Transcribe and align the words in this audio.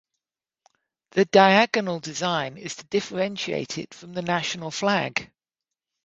The 1.11 1.25
diagonal 1.25 1.99
design 1.99 2.57
is 2.57 2.75
to 2.77 2.85
differentiate 2.85 3.77
it 3.77 3.93
from 3.93 4.13
the 4.13 4.23
National 4.23 4.71
flag. 4.71 5.31